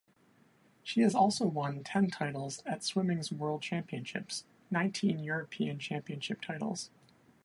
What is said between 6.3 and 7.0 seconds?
titles.